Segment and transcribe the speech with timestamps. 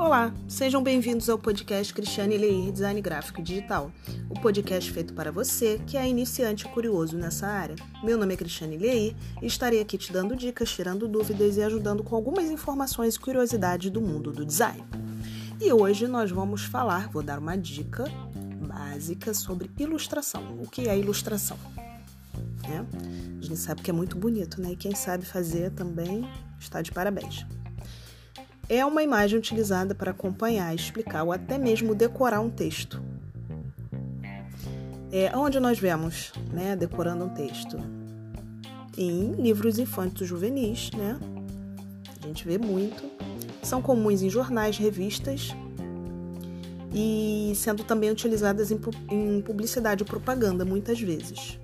[0.00, 3.92] Olá, sejam bem-vindos ao podcast Cristiane Leir Design Gráfico e Digital,
[4.30, 7.76] o podcast feito para você que é iniciante e curioso nessa área.
[8.02, 12.02] Meu nome é Cristiane Leir e estarei aqui te dando dicas, tirando dúvidas e ajudando
[12.02, 14.82] com algumas informações e curiosidades do mundo do design.
[15.60, 18.04] E hoje nós vamos falar, vou dar uma dica
[18.66, 20.58] básica sobre ilustração.
[20.62, 21.58] O que é ilustração?
[22.66, 22.86] Né?
[23.38, 24.72] A gente sabe que é muito bonito, né?
[24.72, 26.26] E quem sabe fazer também
[26.58, 27.44] está de parabéns
[28.70, 33.02] é uma imagem utilizada para acompanhar, explicar ou até mesmo decorar um texto.
[35.10, 37.76] É onde nós vemos, né, decorando um texto
[38.96, 41.18] em livros infantos juvenis, né?
[42.22, 43.02] A gente vê muito.
[43.60, 45.50] São comuns em jornais, revistas
[46.94, 51.58] e sendo também utilizadas em publicidade e propaganda muitas vezes.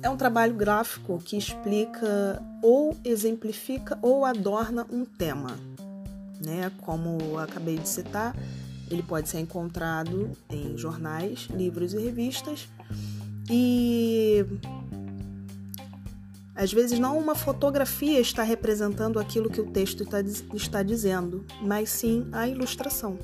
[0.00, 5.58] É um trabalho gráfico que explica ou exemplifica ou adorna um tema,
[6.44, 6.70] né?
[6.82, 8.36] Como acabei de citar,
[8.90, 12.68] ele pode ser encontrado em jornais, livros e revistas
[13.50, 14.44] e
[16.54, 20.20] às vezes não uma fotografia está representando aquilo que o texto está,
[20.54, 23.18] está dizendo, mas sim a ilustração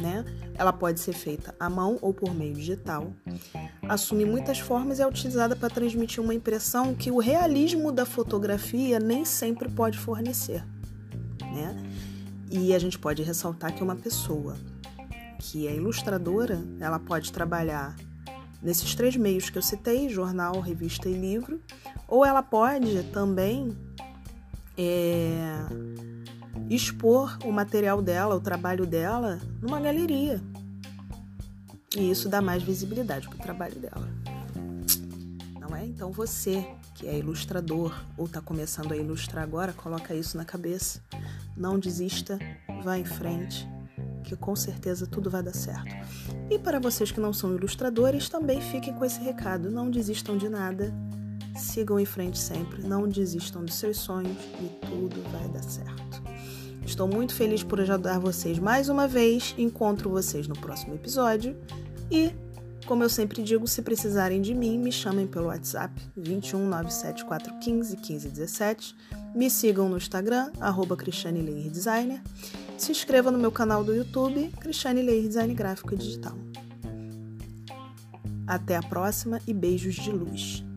[0.00, 0.24] né?
[0.54, 3.12] Ela pode ser feita à mão ou por meio digital.
[3.88, 8.98] Assume muitas formas e é utilizada para transmitir uma impressão que o realismo da fotografia
[8.98, 10.64] nem sempre pode fornecer,
[11.40, 11.76] né?
[12.50, 14.56] E a gente pode ressaltar que uma pessoa
[15.38, 17.94] que é ilustradora, ela pode trabalhar
[18.62, 21.60] nesses três meios que eu citei, jornal, revista e livro,
[22.08, 23.76] ou ela pode também
[24.76, 25.42] é,
[26.70, 30.40] expor o material dela, o trabalho dela, numa galeria.
[31.96, 34.08] E isso dá mais visibilidade para o trabalho dela.
[35.58, 35.84] Não é?
[35.84, 41.00] Então você que é ilustrador ou está começando a ilustrar agora, coloca isso na cabeça.
[41.56, 42.38] Não desista,
[42.82, 43.68] vá em frente,
[44.24, 45.94] que com certeza tudo vai dar certo.
[46.50, 50.48] E para vocês que não são ilustradores, também fiquem com esse recado: não desistam de
[50.48, 50.92] nada,
[51.56, 56.22] sigam em frente sempre, não desistam dos seus sonhos e tudo vai dar certo.
[56.84, 59.54] Estou muito feliz por ajudar vocês mais uma vez.
[59.58, 61.56] Encontro vocês no próximo episódio.
[62.10, 62.32] E,
[62.86, 68.96] como eu sempre digo, se precisarem de mim, me chamem pelo WhatsApp 21 97415 1517.
[69.34, 72.22] Me sigam no Instagram, arroba Cristiane Leir Designer.
[72.76, 76.36] Se inscreva no meu canal do YouTube, Cristiane Leir Design Gráfico e Digital.
[78.46, 80.67] Até a próxima e beijos de luz.